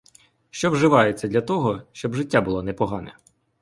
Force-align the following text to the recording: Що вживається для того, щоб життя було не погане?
Що 0.49 0.71
вживається 0.71 1.27
для 1.27 1.41
того, 1.41 1.81
щоб 1.91 2.13
життя 2.13 2.41
було 2.41 2.63
не 2.63 2.73
погане? 2.73 3.17